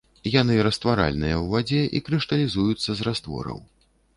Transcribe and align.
Яны 0.35 0.55
растваральныя 0.67 1.35
ў 1.41 1.45
вадзе 1.55 1.81
і 1.99 2.03
крышталізуюцца 2.07 2.89
з 3.03 3.09
раствораў. 3.11 3.63